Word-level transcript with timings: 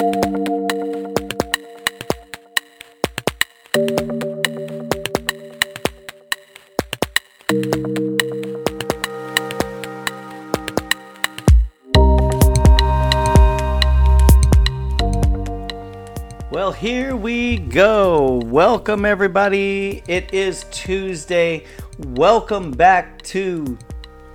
Well, 0.00 0.08
here 16.72 17.14
we 17.14 17.58
go. 17.58 18.40
Welcome, 18.46 19.04
everybody. 19.04 20.02
It 20.08 20.32
is 20.32 20.64
Tuesday. 20.70 21.66
Welcome 21.98 22.70
back 22.70 23.20
to 23.24 23.76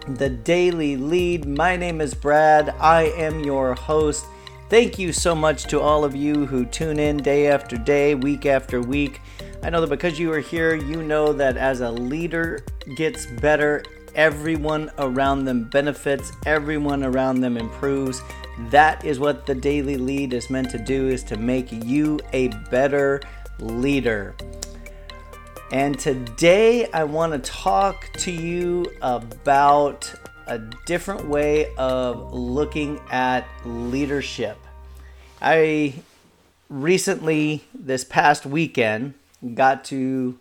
the 0.07 0.29
Daily 0.29 0.95
Lead. 0.95 1.47
My 1.47 1.75
name 1.75 2.01
is 2.01 2.13
Brad. 2.13 2.69
I 2.79 3.05
am 3.17 3.39
your 3.39 3.73
host. 3.73 4.25
Thank 4.67 4.97
you 4.97 5.13
so 5.13 5.35
much 5.35 5.65
to 5.65 5.79
all 5.79 6.03
of 6.03 6.15
you 6.15 6.47
who 6.47 6.65
tune 6.65 6.97
in 6.97 7.17
day 7.17 7.47
after 7.47 7.77
day, 7.77 8.15
week 8.15 8.47
after 8.47 8.81
week. 8.81 9.21
I 9.61 9.69
know 9.69 9.79
that 9.79 9.91
because 9.91 10.17
you 10.17 10.33
are 10.33 10.39
here, 10.39 10.73
you 10.73 11.03
know 11.03 11.33
that 11.33 11.55
as 11.55 11.81
a 11.81 11.91
leader 11.91 12.65
gets 12.97 13.27
better, 13.27 13.83
everyone 14.15 14.89
around 14.97 15.45
them 15.45 15.65
benefits, 15.65 16.31
everyone 16.47 17.03
around 17.03 17.41
them 17.41 17.57
improves. 17.57 18.23
That 18.71 19.05
is 19.05 19.19
what 19.19 19.45
the 19.45 19.53
daily 19.53 19.97
lead 19.97 20.33
is 20.33 20.49
meant 20.49 20.71
to 20.71 20.79
do 20.79 21.09
is 21.09 21.23
to 21.25 21.37
make 21.37 21.71
you 21.71 22.19
a 22.33 22.47
better 22.71 23.21
leader. 23.59 24.35
And 25.71 25.99
today 25.99 26.89
I 26.91 27.03
want 27.03 27.33
to 27.33 27.51
talk 27.51 28.11
to 28.13 28.31
you 28.31 28.85
about 29.03 30.11
a 30.47 30.59
different 30.85 31.27
way 31.27 31.73
of 31.75 32.33
looking 32.33 32.99
at 33.09 33.47
leadership. 33.65 34.57
I 35.41 35.95
recently 36.69 37.63
this 37.73 38.03
past 38.03 38.45
weekend 38.45 39.13
got 39.53 39.85
to 39.85 40.37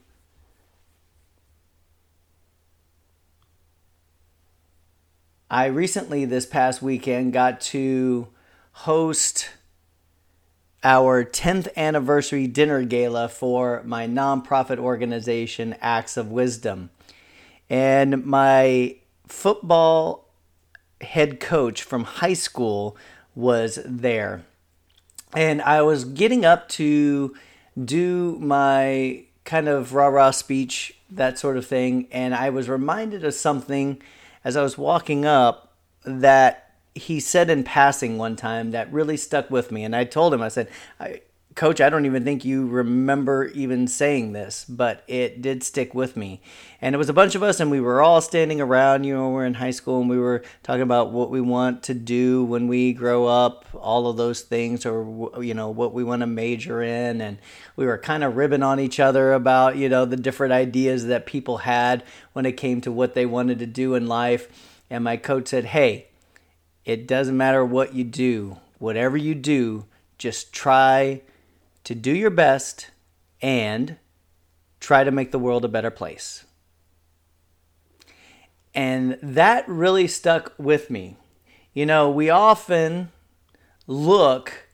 I 5.51 5.67
recently, 5.67 6.25
this 6.25 6.47
past 6.47 6.83
weekend, 6.83 7.33
got 7.33 7.61
to 7.61 8.27
host 8.73 9.51
our 10.83 11.25
10th 11.25 11.69
anniversary 11.77 12.49
dinner 12.49 12.83
gala 12.83 13.29
for 13.29 13.81
my 13.85 14.09
nonprofit 14.09 14.79
organization, 14.79 15.77
Acts 15.81 16.17
of 16.17 16.33
Wisdom. 16.33 16.91
And 17.71 18.27
my 18.27 18.97
football 19.35 20.29
head 21.01 21.41
coach 21.41 21.83
from 21.83 22.05
high 22.05 22.33
school 22.33 22.97
was 23.35 23.79
there. 23.85 24.45
And 25.35 25.61
I 25.61 25.83
was 25.83 26.05
getting 26.05 26.45
up 26.45 26.69
to 26.71 27.35
do 27.83 28.39
my 28.41 29.25
kind 29.45 29.69
of 29.69 29.93
rah 29.93 30.07
rah 30.07 30.31
speech, 30.31 30.97
that 31.11 31.39
sort 31.39 31.57
of 31.57 31.67
thing. 31.67 32.07
And 32.13 32.35
I 32.35 32.51
was 32.51 32.69
reminded 32.69 33.25
of 33.25 33.35
something 33.35 34.01
as 34.45 34.57
I 34.57 34.63
was 34.63 34.79
walking 34.79 35.25
up 35.25 35.75
that 36.05 36.71
he 36.95 37.19
said 37.19 37.51
in 37.51 37.65
passing 37.65 38.17
one 38.17 38.37
time 38.37 38.71
that 38.71 38.93
really 38.93 39.17
stuck 39.17 39.51
with 39.51 39.73
me. 39.73 39.83
And 39.83 39.97
I 39.97 40.05
told 40.05 40.33
him, 40.33 40.43
I 40.43 40.49
said, 40.49 40.69
I, 41.01 41.23
Coach, 41.55 41.81
I 41.81 41.89
don't 41.89 42.05
even 42.05 42.25
think 42.25 42.45
you 42.45 42.67
remember 42.67 43.45
even 43.55 43.87
saying 43.87 44.33
this, 44.33 44.65
but 44.69 45.05
it 45.07 45.41
did 45.41 45.63
stick 45.63 45.95
with 45.95 46.17
me. 46.17 46.41
And 46.81 46.97
it 46.97 46.99
was 46.99 47.09
a 47.09 47.13
bunch 47.13 47.37
of 47.37 47.45
us, 47.45 47.61
and 47.61 47.71
we 47.71 47.81
were 47.81 48.03
all 48.03 48.21
standing 48.21 48.61
around. 48.61 49.05
You 49.05 49.15
know, 49.15 49.31
we're 49.31 49.47
in 49.47 49.55
high 49.55 49.71
school, 49.71 50.01
and 50.01 50.11
we 50.11 50.19
were 50.19 50.43
talking 50.65 50.83
about 50.83 51.13
what 51.13 51.31
we 51.31 51.41
want 51.41 51.85
to 51.85 51.95
do 51.95 52.45
when 52.45 52.67
we 52.67 52.93
grow 52.93 53.27
up, 53.27 53.67
all 53.73 54.09
of 54.09 54.17
those 54.17 54.41
things, 54.41 54.85
or, 54.85 55.41
you 55.45 55.55
know, 55.55 55.71
what 55.71 55.95
we 55.95 56.03
want 56.03 56.21
to 56.21 56.27
major 56.27 56.83
in. 56.83 57.21
And 57.21 57.39
we 57.77 57.87
were 57.87 57.99
kind 57.99 58.25
of 58.25 58.35
ribbing 58.35 58.65
on 58.65 58.81
each 58.81 58.99
other 58.99 59.33
about, 59.33 59.77
you 59.77 59.89
know, 59.89 60.05
the 60.05 60.17
different 60.17 60.53
ideas 60.53 61.07
that 61.07 61.25
people 61.25 61.59
had 61.59 62.03
when 62.33 62.47
it 62.47 62.57
came 62.57 62.81
to 62.81 62.91
what 62.91 63.15
they 63.15 63.27
wanted 63.27 63.61
to 63.61 63.67
do 63.67 63.95
in 63.95 64.09
life. 64.09 64.49
And 64.91 65.05
my 65.05 65.17
coach 65.17 65.49
said, 65.49 65.67
Hey, 65.67 66.09
it 66.85 67.07
doesn't 67.07 67.37
matter 67.37 67.65
what 67.65 67.95
you 67.95 68.03
do, 68.03 68.59
whatever 68.79 69.17
you 69.17 69.37
do, 69.37 69.87
just 70.19 70.53
try 70.53 71.23
to 71.85 71.95
do 71.95 72.15
your 72.15 72.31
best 72.31 72.91
and 73.41 73.97
try 74.81 75.05
to 75.05 75.11
make 75.11 75.31
the 75.31 75.39
world 75.39 75.65
a 75.65 75.69
better 75.69 75.91
place. 75.91 76.45
And 78.75 79.19
that 79.23 79.69
really 79.69 80.09
stuck 80.09 80.53
with 80.59 80.91
me. 80.91 81.17
You 81.73 81.87
know, 81.87 82.11
we 82.11 82.29
often 82.31 83.11
look 83.87 84.69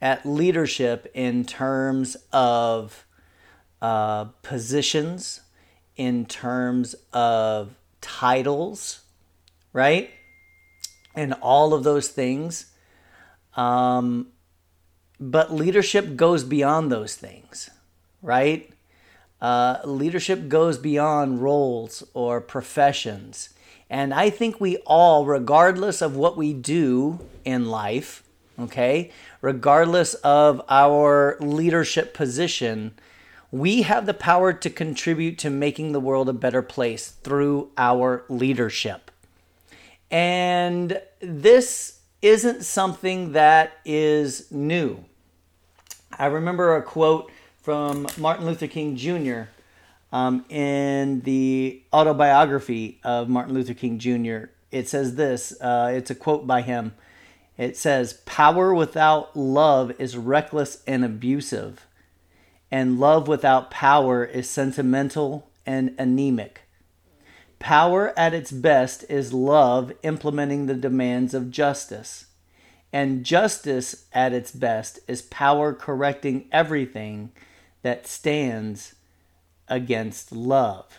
at 0.00 0.26
leadership 0.26 1.10
in 1.14 1.44
terms 1.44 2.16
of 2.32 3.06
uh, 3.80 4.24
positions, 4.42 5.40
in 5.96 6.26
terms 6.26 6.94
of 7.12 7.74
titles, 8.00 9.02
right? 9.72 10.10
And 11.14 11.34
all 11.34 11.74
of 11.74 11.84
those 11.84 12.08
things. 12.08 12.72
Um, 13.56 14.28
but 15.22 15.54
leadership 15.54 16.16
goes 16.16 16.42
beyond 16.42 16.90
those 16.90 17.14
things, 17.14 17.70
right? 18.22 18.68
Uh, 19.40 19.78
leadership 19.84 20.48
goes 20.48 20.78
beyond 20.78 21.40
roles 21.40 22.02
or 22.12 22.40
professions. 22.40 23.50
And 23.88 24.12
I 24.12 24.30
think 24.30 24.60
we 24.60 24.78
all, 24.78 25.24
regardless 25.24 26.02
of 26.02 26.16
what 26.16 26.36
we 26.36 26.52
do 26.52 27.20
in 27.44 27.66
life, 27.66 28.24
okay, 28.58 29.12
regardless 29.40 30.14
of 30.14 30.60
our 30.68 31.36
leadership 31.38 32.14
position, 32.14 32.94
we 33.52 33.82
have 33.82 34.06
the 34.06 34.14
power 34.14 34.52
to 34.52 34.70
contribute 34.70 35.38
to 35.38 35.50
making 35.50 35.92
the 35.92 36.00
world 36.00 36.28
a 36.28 36.32
better 36.32 36.62
place 36.62 37.10
through 37.22 37.70
our 37.78 38.24
leadership. 38.28 39.12
And 40.10 41.00
this 41.20 42.00
isn't 42.22 42.64
something 42.64 43.32
that 43.32 43.74
is 43.84 44.50
new. 44.50 45.04
I 46.18 46.26
remember 46.26 46.76
a 46.76 46.82
quote 46.82 47.30
from 47.62 48.06
Martin 48.18 48.46
Luther 48.46 48.66
King 48.66 48.96
Jr. 48.96 49.42
Um, 50.12 50.44
in 50.50 51.20
the 51.20 51.82
autobiography 51.92 53.00
of 53.02 53.28
Martin 53.28 53.54
Luther 53.54 53.74
King 53.74 53.98
Jr. 53.98 54.50
It 54.70 54.88
says 54.88 55.14
this 55.14 55.58
uh, 55.60 55.92
it's 55.94 56.10
a 56.10 56.14
quote 56.14 56.46
by 56.46 56.62
him. 56.62 56.94
It 57.56 57.76
says, 57.76 58.14
Power 58.24 58.74
without 58.74 59.36
love 59.36 59.92
is 59.98 60.16
reckless 60.16 60.82
and 60.86 61.04
abusive, 61.04 61.86
and 62.70 62.98
love 62.98 63.28
without 63.28 63.70
power 63.70 64.24
is 64.24 64.48
sentimental 64.48 65.50
and 65.64 65.94
anemic. 65.98 66.62
Power 67.58 68.12
at 68.18 68.34
its 68.34 68.50
best 68.50 69.04
is 69.08 69.32
love 69.32 69.92
implementing 70.02 70.66
the 70.66 70.74
demands 70.74 71.32
of 71.34 71.50
justice. 71.50 72.26
And 72.92 73.24
justice 73.24 74.06
at 74.12 74.32
its 74.32 74.52
best 74.52 75.00
is 75.08 75.22
power 75.22 75.72
correcting 75.72 76.48
everything 76.52 77.32
that 77.82 78.06
stands 78.06 78.94
against 79.68 80.32
love. 80.32 80.98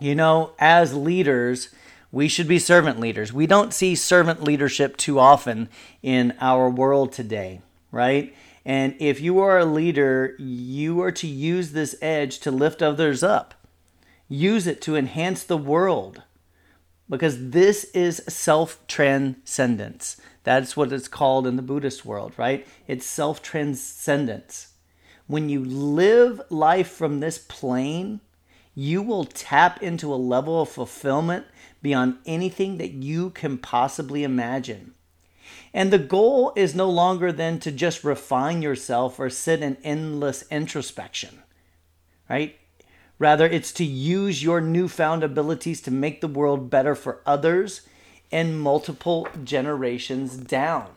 You 0.00 0.16
know, 0.16 0.52
as 0.58 0.94
leaders, 0.94 1.68
we 2.10 2.26
should 2.26 2.48
be 2.48 2.58
servant 2.58 2.98
leaders. 2.98 3.32
We 3.32 3.46
don't 3.46 3.72
see 3.72 3.94
servant 3.94 4.42
leadership 4.42 4.96
too 4.96 5.20
often 5.20 5.68
in 6.02 6.34
our 6.40 6.68
world 6.68 7.12
today, 7.12 7.60
right? 7.92 8.34
And 8.64 8.96
if 8.98 9.20
you 9.20 9.38
are 9.38 9.58
a 9.58 9.64
leader, 9.64 10.34
you 10.38 11.00
are 11.02 11.12
to 11.12 11.26
use 11.26 11.70
this 11.70 11.96
edge 12.02 12.40
to 12.40 12.50
lift 12.50 12.82
others 12.82 13.22
up. 13.22 13.54
Use 14.28 14.66
it 14.66 14.80
to 14.82 14.96
enhance 14.96 15.44
the 15.44 15.56
world 15.56 16.22
because 17.08 17.50
this 17.50 17.84
is 17.92 18.22
self 18.28 18.84
transcendence. 18.86 20.20
That's 20.44 20.76
what 20.76 20.92
it's 20.92 21.08
called 21.08 21.46
in 21.46 21.56
the 21.56 21.62
Buddhist 21.62 22.04
world, 22.04 22.32
right? 22.36 22.66
It's 22.86 23.06
self 23.06 23.42
transcendence. 23.42 24.68
When 25.26 25.48
you 25.48 25.64
live 25.64 26.40
life 26.50 26.88
from 26.88 27.20
this 27.20 27.38
plane, 27.38 28.20
you 28.74 29.02
will 29.02 29.24
tap 29.24 29.82
into 29.82 30.12
a 30.12 30.16
level 30.16 30.62
of 30.62 30.68
fulfillment 30.68 31.46
beyond 31.80 32.18
anything 32.26 32.78
that 32.78 32.92
you 32.92 33.30
can 33.30 33.58
possibly 33.58 34.24
imagine. 34.24 34.94
And 35.74 35.90
the 35.90 35.98
goal 35.98 36.52
is 36.56 36.74
no 36.74 36.88
longer 36.88 37.32
then 37.32 37.58
to 37.60 37.72
just 37.72 38.04
refine 38.04 38.62
yourself 38.62 39.18
or 39.18 39.30
sit 39.30 39.62
in 39.62 39.76
endless 39.82 40.44
introspection, 40.50 41.42
right? 42.28 42.56
Rather, 43.22 43.46
it's 43.46 43.70
to 43.70 43.84
use 43.84 44.42
your 44.42 44.60
newfound 44.60 45.22
abilities 45.22 45.80
to 45.80 45.92
make 45.92 46.20
the 46.20 46.26
world 46.26 46.68
better 46.68 46.96
for 46.96 47.20
others 47.24 47.82
and 48.32 48.60
multiple 48.60 49.28
generations 49.44 50.36
down. 50.36 50.88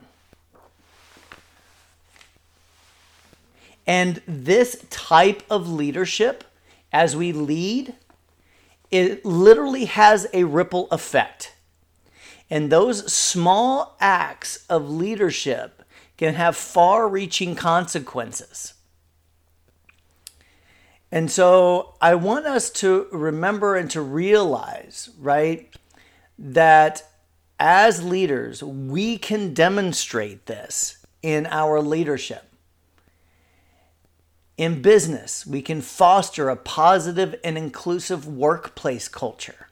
And 3.86 4.24
this 4.27 4.83
type 4.89 5.44
of 5.51 5.69
leadership, 5.69 6.44
as 6.92 7.16
we 7.16 7.31
lead, 7.31 7.94
it 8.89 9.24
literally 9.24 9.86
has 9.86 10.25
a 10.33 10.45
ripple 10.45 10.88
effect. 10.89 11.54
And 12.50 12.72
those 12.72 13.13
small 13.13 13.95
acts 14.00 14.66
of 14.68 14.89
leadership 14.89 15.83
can 16.18 16.33
have 16.33 16.57
far 16.57 17.07
reaching 17.07 17.54
consequences. 17.54 18.75
And 21.16 21.32
so 21.32 21.96
I 22.02 22.16
want 22.16 22.46
us 22.46 22.70
to 22.72 23.08
remember 23.10 23.78
and 23.78 23.90
to 23.92 24.02
realize, 24.02 25.12
right, 25.18 25.74
that 26.38 27.04
as 27.58 28.04
leaders, 28.04 28.62
we 28.62 29.18
can 29.18 29.54
demonstrate 29.54 30.46
this 30.46 30.98
in 31.22 31.46
our 31.46 31.80
leadership. 31.80 32.44
In 34.58 34.82
business, 34.82 35.48
we 35.48 35.62
can 35.62 35.80
foster 35.80 36.50
a 36.50 36.58
positive 36.58 37.40
and 37.46 37.58
inclusive 37.58 38.28
workplace 38.28 39.08
culture, 39.08 39.68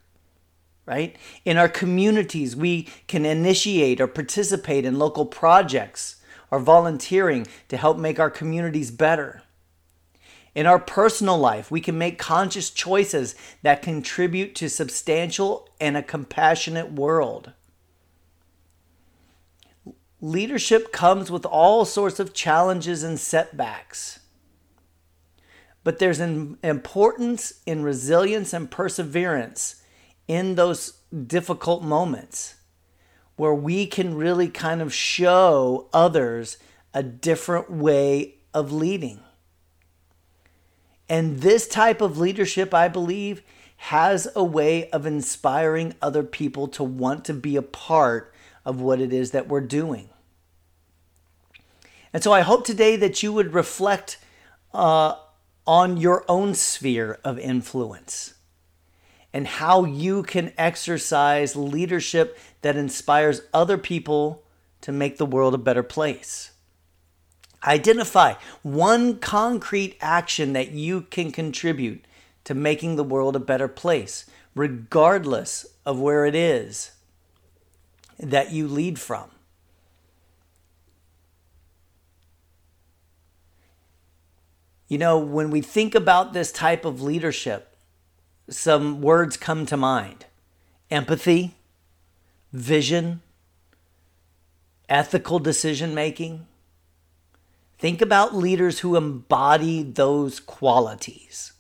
right? 0.85 1.13
In 1.43 1.57
our 1.57 1.67
communities, 1.67 2.55
we 2.55 2.83
can 3.07 3.25
initiate 3.25 3.99
or 3.99 4.07
participate 4.07 4.85
in 4.85 4.97
local 4.97 5.25
projects 5.25 6.21
or 6.49 6.59
volunteering 6.59 7.45
to 7.67 7.75
help 7.75 7.97
make 7.97 8.17
our 8.17 8.29
communities 8.29 8.91
better. 8.91 9.43
In 10.55 10.67
our 10.67 10.79
personal 10.79 11.37
life, 11.37 11.71
we 11.71 11.81
can 11.81 11.97
make 11.97 12.19
conscious 12.19 12.69
choices 12.69 13.35
that 13.63 13.81
contribute 13.81 14.53
to 14.55 14.69
substantial 14.69 15.67
and 15.79 15.97
a 15.97 16.03
compassionate 16.03 16.91
world. 16.91 17.53
Leadership 20.21 20.91
comes 20.91 21.31
with 21.31 21.45
all 21.45 21.85
sorts 21.85 22.19
of 22.19 22.33
challenges 22.33 23.03
and 23.03 23.19
setbacks. 23.19 24.19
But 25.83 25.99
there's 25.99 26.19
an 26.19 26.57
importance 26.63 27.61
in 27.65 27.83
resilience 27.83 28.53
and 28.53 28.71
perseverance 28.71 29.81
in 30.27 30.55
those 30.55 30.99
difficult 31.27 31.83
moments 31.83 32.55
where 33.35 33.53
we 33.53 33.87
can 33.87 34.15
really 34.15 34.47
kind 34.47 34.81
of 34.81 34.93
show 34.93 35.89
others 35.91 36.57
a 36.93 37.03
different 37.03 37.69
way 37.69 38.35
of 38.53 38.71
leading. 38.71 39.19
And 41.09 41.39
this 41.39 41.67
type 41.67 42.01
of 42.01 42.17
leadership, 42.17 42.73
I 42.73 42.87
believe, 42.87 43.41
has 43.77 44.27
a 44.35 44.43
way 44.43 44.89
of 44.91 45.05
inspiring 45.05 45.93
other 46.01 46.23
people 46.23 46.67
to 46.69 46.83
want 46.83 47.25
to 47.25 47.33
be 47.33 47.55
a 47.57 47.61
part 47.61 48.33
of 48.65 48.79
what 48.79 49.01
it 49.01 49.11
is 49.11 49.31
that 49.31 49.47
we're 49.47 49.61
doing. 49.61 50.09
And 52.13 52.23
so 52.23 52.31
I 52.31 52.41
hope 52.41 52.65
today 52.65 52.95
that 52.95 53.21
you 53.21 53.33
would 53.33 53.53
reflect 53.53 54.19
uh, 54.73 55.15
on 55.67 55.97
your 55.97 56.23
own 56.29 56.53
sphere 56.53 57.19
of 57.23 57.37
influence 57.37 58.35
and 59.33 59.47
how 59.47 59.83
you 59.83 60.23
can 60.23 60.53
exercise 60.57 61.55
leadership 61.55 62.37
that 62.61 62.77
inspires 62.77 63.41
other 63.53 63.77
people 63.77 64.43
to 64.81 64.91
make 64.91 65.17
the 65.17 65.25
world 65.25 65.53
a 65.53 65.57
better 65.57 65.83
place. 65.83 66.52
Identify 67.65 68.33
one 68.61 69.17
concrete 69.19 69.97
action 70.01 70.53
that 70.53 70.71
you 70.71 71.01
can 71.01 71.31
contribute 71.31 72.05
to 72.43 72.53
making 72.53 72.95
the 72.95 73.03
world 73.03 73.35
a 73.35 73.39
better 73.39 73.67
place, 73.67 74.25
regardless 74.53 75.65
of 75.85 75.99
where 75.99 76.25
it 76.25 76.35
is 76.35 76.91
that 78.19 78.51
you 78.51 78.67
lead 78.67 78.99
from. 78.99 79.29
You 84.87 84.97
know, 84.97 85.17
when 85.17 85.49
we 85.49 85.61
think 85.61 85.95
about 85.95 86.33
this 86.33 86.51
type 86.51 86.85
of 86.85 87.01
leadership, 87.01 87.75
some 88.49 89.01
words 89.01 89.37
come 89.37 89.65
to 89.67 89.77
mind 89.77 90.25
empathy, 90.91 91.55
vision, 92.51 93.21
ethical 94.87 95.39
decision 95.39 95.95
making. 95.95 96.45
Think 97.77 98.01
about 98.01 98.35
leaders 98.35 98.79
who 98.79 98.95
embody 98.95 99.83
those 99.83 100.39
qualities 100.39 101.53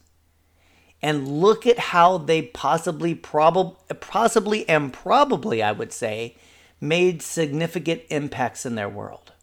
and 1.01 1.27
look 1.27 1.67
at 1.67 1.79
how 1.79 2.17
they 2.17 2.41
possibly, 2.41 3.13
prob- 3.13 3.77
possibly, 3.99 4.67
and 4.69 4.93
probably, 4.93 5.61
I 5.61 5.73
would 5.73 5.91
say, 5.91 6.37
made 6.79 7.21
significant 7.21 8.03
impacts 8.09 8.65
in 8.65 8.75
their 8.75 8.89
world 8.89 9.33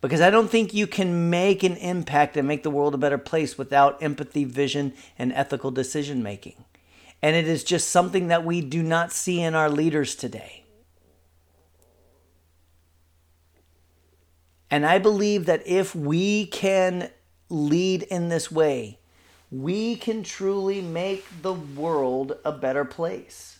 because 0.00 0.20
I 0.20 0.30
don't 0.30 0.50
think 0.50 0.72
you 0.72 0.86
can 0.86 1.28
make 1.28 1.62
an 1.62 1.76
impact 1.76 2.36
and 2.36 2.48
make 2.48 2.62
the 2.62 2.70
world 2.70 2.94
a 2.94 2.98
better 2.98 3.18
place 3.18 3.58
without 3.58 4.02
empathy, 4.02 4.44
vision, 4.44 4.94
and 5.18 5.32
ethical 5.32 5.70
decision 5.70 6.22
making. 6.22 6.64
And 7.22 7.36
it 7.36 7.46
is 7.46 7.64
just 7.64 7.90
something 7.90 8.28
that 8.28 8.44
we 8.44 8.62
do 8.62 8.82
not 8.82 9.12
see 9.12 9.42
in 9.42 9.54
our 9.54 9.68
leaders 9.68 10.14
today. 10.14 10.59
And 14.70 14.86
I 14.86 14.98
believe 14.98 15.46
that 15.46 15.66
if 15.66 15.94
we 15.94 16.46
can 16.46 17.10
lead 17.48 18.04
in 18.04 18.28
this 18.28 18.50
way, 18.52 18.98
we 19.50 19.96
can 19.96 20.22
truly 20.22 20.80
make 20.80 21.24
the 21.42 21.52
world 21.52 22.38
a 22.44 22.52
better 22.52 22.84
place. 22.84 23.58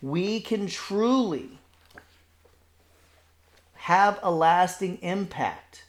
We 0.00 0.40
can 0.40 0.66
truly 0.66 1.58
have 3.74 4.18
a 4.22 4.30
lasting 4.30 4.98
impact 5.02 5.84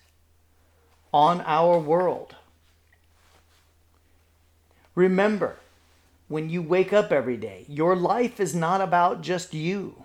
on 1.14 1.42
our 1.42 1.80
world. 1.80 2.36
Remember, 4.96 5.58
when 6.28 6.50
you 6.50 6.62
wake 6.62 6.92
up 6.92 7.12
every 7.12 7.38
day, 7.38 7.66
your 7.70 7.96
life 7.96 8.40
is 8.40 8.54
not 8.54 8.82
about 8.82 9.22
just 9.22 9.54
you. 9.54 10.04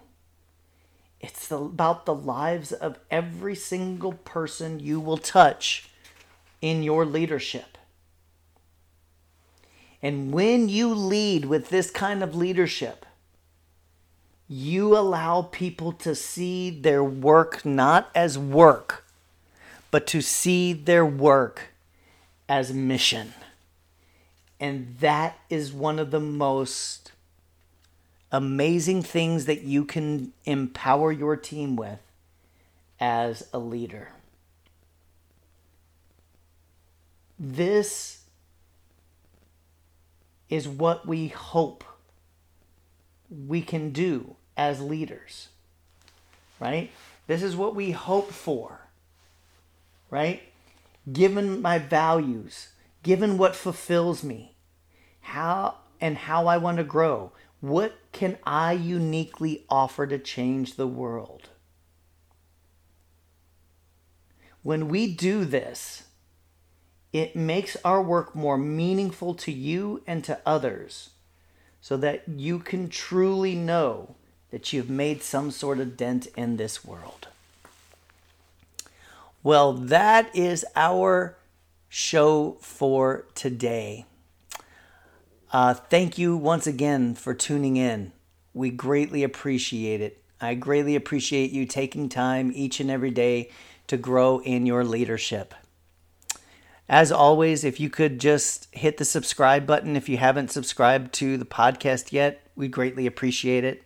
It's 1.20 1.50
about 1.50 2.06
the 2.06 2.14
lives 2.14 2.72
of 2.72 2.98
every 3.10 3.54
single 3.54 4.12
person 4.12 4.80
you 4.80 5.00
will 5.00 5.16
touch 5.16 5.88
in 6.60 6.82
your 6.82 7.04
leadership. 7.04 7.78
And 10.02 10.32
when 10.32 10.68
you 10.68 10.94
lead 10.94 11.46
with 11.46 11.70
this 11.70 11.90
kind 11.90 12.22
of 12.22 12.34
leadership, 12.34 13.06
you 14.48 14.96
allow 14.96 15.42
people 15.42 15.92
to 15.92 16.14
see 16.14 16.70
their 16.70 17.02
work 17.02 17.64
not 17.64 18.10
as 18.14 18.38
work, 18.38 19.04
but 19.90 20.06
to 20.08 20.20
see 20.20 20.72
their 20.72 21.04
work 21.04 21.72
as 22.48 22.72
mission. 22.72 23.32
And 24.60 24.96
that 25.00 25.38
is 25.50 25.72
one 25.72 25.98
of 25.98 26.10
the 26.10 26.20
most 26.20 27.12
amazing 28.32 29.02
things 29.02 29.46
that 29.46 29.62
you 29.62 29.84
can 29.84 30.32
empower 30.44 31.12
your 31.12 31.36
team 31.36 31.76
with 31.76 32.00
as 32.98 33.48
a 33.52 33.58
leader. 33.58 34.10
This 37.38 38.22
is 40.48 40.68
what 40.68 41.06
we 41.06 41.28
hope 41.28 41.84
we 43.46 43.60
can 43.60 43.90
do 43.90 44.36
as 44.56 44.80
leaders, 44.80 45.48
right? 46.60 46.90
This 47.26 47.42
is 47.42 47.56
what 47.56 47.74
we 47.74 47.90
hope 47.90 48.30
for, 48.30 48.80
right? 50.10 50.42
Given 51.12 51.60
my 51.60 51.78
values, 51.78 52.68
given 53.02 53.36
what 53.38 53.56
fulfills 53.56 54.22
me, 54.24 54.54
how 55.20 55.76
and 56.00 56.16
how 56.16 56.46
I 56.46 56.56
want 56.56 56.78
to 56.78 56.84
grow, 56.84 57.32
what 57.60 57.98
can 58.12 58.38
I 58.44 58.72
uniquely 58.72 59.64
offer 59.68 60.06
to 60.06 60.18
change 60.18 60.74
the 60.74 60.86
world? 60.86 61.48
When 64.62 64.88
we 64.88 65.14
do 65.14 65.44
this, 65.44 66.04
it 67.12 67.36
makes 67.36 67.76
our 67.84 68.02
work 68.02 68.34
more 68.34 68.58
meaningful 68.58 69.34
to 69.34 69.52
you 69.52 70.02
and 70.06 70.22
to 70.24 70.40
others 70.44 71.10
so 71.80 71.96
that 71.96 72.24
you 72.28 72.58
can 72.58 72.88
truly 72.88 73.54
know 73.54 74.16
that 74.50 74.72
you've 74.72 74.90
made 74.90 75.22
some 75.22 75.50
sort 75.50 75.78
of 75.78 75.96
dent 75.96 76.26
in 76.36 76.56
this 76.56 76.84
world. 76.84 77.28
Well, 79.42 79.72
that 79.72 80.34
is 80.34 80.64
our 80.74 81.36
show 81.88 82.56
for 82.60 83.24
today. 83.34 84.04
Uh, 85.52 85.74
thank 85.74 86.18
you 86.18 86.36
once 86.36 86.66
again 86.66 87.14
for 87.14 87.32
tuning 87.32 87.76
in. 87.76 88.12
We 88.52 88.70
greatly 88.70 89.22
appreciate 89.22 90.00
it. 90.00 90.22
I 90.40 90.54
greatly 90.54 90.96
appreciate 90.96 91.52
you 91.52 91.66
taking 91.66 92.08
time 92.08 92.50
each 92.54 92.80
and 92.80 92.90
every 92.90 93.10
day 93.10 93.50
to 93.86 93.96
grow 93.96 94.40
in 94.40 94.66
your 94.66 94.84
leadership. 94.84 95.54
As 96.88 97.10
always, 97.10 97.64
if 97.64 97.80
you 97.80 97.90
could 97.90 98.20
just 98.20 98.68
hit 98.72 98.96
the 98.96 99.04
subscribe 99.04 99.66
button 99.66 99.96
if 99.96 100.08
you 100.08 100.18
haven't 100.18 100.50
subscribed 100.50 101.12
to 101.14 101.36
the 101.36 101.44
podcast 101.44 102.12
yet, 102.12 102.46
we 102.54 102.68
greatly 102.68 103.06
appreciate 103.06 103.64
it. 103.64 103.82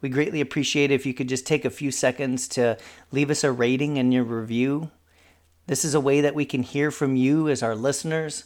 We 0.00 0.08
greatly 0.08 0.40
appreciate 0.40 0.90
if 0.90 1.04
you 1.04 1.14
could 1.14 1.28
just 1.28 1.46
take 1.46 1.64
a 1.64 1.70
few 1.70 1.90
seconds 1.90 2.48
to 2.48 2.78
leave 3.10 3.30
us 3.30 3.44
a 3.44 3.50
rating 3.50 3.98
and 3.98 4.14
your 4.14 4.24
review. 4.24 4.90
This 5.66 5.84
is 5.84 5.94
a 5.94 6.00
way 6.00 6.20
that 6.20 6.34
we 6.34 6.44
can 6.44 6.62
hear 6.62 6.90
from 6.90 7.16
you 7.16 7.48
as 7.48 7.62
our 7.62 7.74
listeners, 7.74 8.44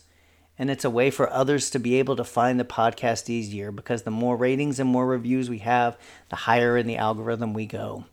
and 0.59 0.71
it's 0.71 0.85
a 0.85 0.91
way 0.91 1.11
for 1.11 1.31
others 1.31 1.71
to 1.71 1.79
be 1.79 1.97
able 1.97 2.17
to 2.17 2.25
find 2.25 2.61
the 2.61 2.65
podcast 2.65 3.31
easier 3.31 3.73
because 3.73 4.03
the 4.03 4.11
more 4.11 4.37
ratings 4.37 4.79
and 4.79 4.89
more 4.89 5.07
reviews 5.07 5.49
we 5.49 5.59
have, 5.59 5.97
the 6.29 6.37
higher 6.37 6.77
in 6.77 6.87
the 6.87 6.97
algorithm 6.97 7.55
we 7.55 7.67
go. 7.67 8.05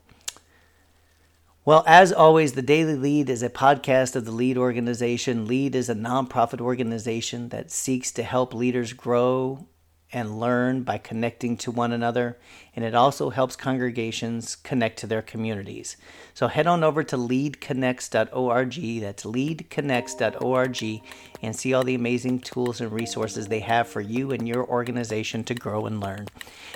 Well, 1.66 1.84
as 1.86 2.12
always, 2.12 2.54
the 2.54 2.62
Daily 2.62 2.96
Lead 2.96 3.30
is 3.30 3.44
a 3.44 3.50
podcast 3.50 4.16
of 4.16 4.26
the 4.26 4.32
Lead 4.32 4.58
organization. 4.58 5.46
Lead 5.46 5.76
is 5.76 5.90
a 5.90 5.94
nonprofit 5.94 6.62
organization 6.62 7.50
that 7.50 7.70
seeks 7.70 8.12
to 8.14 8.24
help 8.24 8.54
leaders 8.54 8.94
grow 8.94 9.68
and 10.12 10.40
learn 10.40 10.84
by 10.84 10.98
connecting 10.98 11.56
to 11.58 11.72
one 11.72 11.92
another, 11.92 12.38
and 12.76 12.84
it 12.84 12.96
also 12.96 13.30
helps 13.30 13.56
congregations 13.56 14.56
connect 14.56 14.98
to 15.00 15.08
their 15.08 15.22
communities. 15.22 15.98
So 16.34 16.48
head 16.48 16.68
on 16.68 16.84
over 16.84 17.04
to 17.04 17.18
leadconnects.org, 17.18 19.02
that's 19.02 19.24
leadconnects.org, 19.24 21.02
and 21.42 21.56
see 21.56 21.74
all 21.74 21.84
the 21.84 21.96
amazing 21.96 22.40
tools 22.40 22.82
and 22.82 22.92
resources 22.92 23.48
they 23.48 23.60
have 23.60 23.88
for 23.88 24.02
you 24.02 24.32
and 24.32 24.48
your 24.48 24.66
organization 24.66 25.44
to 25.46 25.54
grow 25.54 25.86
and 25.86 26.00
learn. 26.00 26.28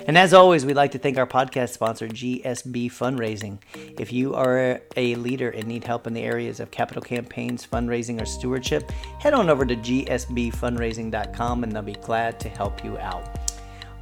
And 0.06 0.16
as 0.16 0.32
always, 0.34 0.64
we'd 0.64 0.76
like 0.76 0.92
to 0.92 0.98
thank 0.98 1.18
our 1.18 1.26
podcast 1.26 1.70
sponsor, 1.70 2.08
GSB 2.08 2.86
Fundraising. 2.86 3.58
If 3.98 4.12
you 4.12 4.34
are 4.34 4.80
a 4.96 5.14
leader 5.16 5.50
and 5.50 5.66
need 5.66 5.84
help 5.84 6.06
in 6.06 6.14
the 6.14 6.22
areas 6.22 6.60
of 6.60 6.70
capital 6.70 7.02
campaigns, 7.02 7.66
fundraising, 7.66 8.20
or 8.20 8.26
stewardship, 8.26 8.90
head 9.18 9.34
on 9.34 9.50
over 9.50 9.64
to 9.64 9.76
gsbfundraising.com 9.76 11.64
and 11.64 11.72
they'll 11.72 11.82
be 11.82 11.94
glad 11.94 12.38
to 12.40 12.48
help 12.48 12.84
you 12.84 12.98
out. 12.98 13.23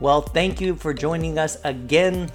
Well, 0.02 0.21
thank 0.21 0.61
you 0.61 0.75
for 0.75 0.92
joining 0.92 1.38
us 1.38 1.59
again 1.62 2.28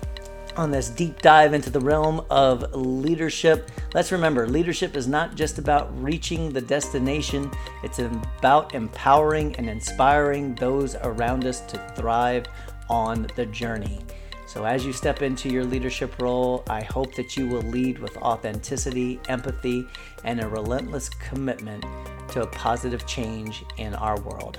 on 0.56 0.72
this 0.72 0.90
deep 0.90 1.22
dive 1.22 1.54
into 1.54 1.70
the 1.70 1.82
realm 1.82 2.26
of 2.30 2.74
leadership. 2.74 3.70
Let's 3.94 4.14
remember 4.14 4.48
leadership 4.48 4.96
is 4.96 5.06
not 5.06 5.36
just 5.36 5.58
about 5.58 5.92
reaching 6.02 6.54
the 6.54 6.62
destination, 6.62 7.52
it's 7.84 8.00
about 8.00 8.74
empowering 8.74 9.54
and 9.58 9.70
inspiring 9.70 10.56
those 10.56 10.96
around 10.96 11.44
us 11.44 11.60
to 11.60 11.94
thrive 11.98 12.46
on 12.90 13.28
the 13.36 13.46
journey. 13.48 14.00
So, 14.48 14.64
as 14.64 14.86
you 14.86 14.94
step 14.94 15.22
into 15.22 15.50
your 15.50 15.66
leadership 15.66 16.22
role, 16.22 16.64
I 16.70 16.84
hope 16.84 17.16
that 17.16 17.36
you 17.36 17.50
will 17.50 17.64
lead 17.64 18.00
with 18.00 18.16
authenticity, 18.16 19.20
empathy, 19.28 19.86
and 20.24 20.40
a 20.40 20.48
relentless 20.48 21.10
commitment 21.10 21.84
to 22.30 22.44
a 22.44 22.48
positive 22.48 23.06
change 23.06 23.66
in 23.76 23.94
our 23.96 24.18
world. 24.22 24.58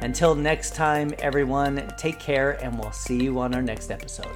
Until 0.00 0.34
next 0.34 0.74
time, 0.74 1.12
everyone, 1.18 1.92
take 1.96 2.18
care, 2.18 2.52
and 2.62 2.78
we'll 2.78 2.92
see 2.92 3.22
you 3.22 3.40
on 3.40 3.54
our 3.54 3.62
next 3.62 3.90
episode. 3.90 4.30